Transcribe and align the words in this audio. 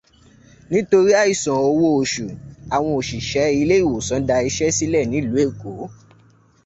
Nítorí 0.71 1.11
àìsan 1.23 1.57
owó 1.69 1.87
oṣù, 2.01 2.25
àwọn 2.75 2.93
òṣìṣẹ́ 2.99 3.53
ilé 3.61 3.75
ìwòsàn 3.83 4.21
da 4.27 4.35
iṣẹ́ 4.47 4.75
sílẹ̀ 4.77 5.09
nílùú 5.11 5.37
Èkó. 5.45 5.69